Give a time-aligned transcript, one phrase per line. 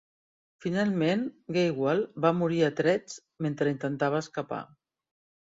[0.63, 1.21] Finalment,
[1.57, 3.19] Gaywal va morir a trets
[3.49, 4.63] mentre intentava escapar.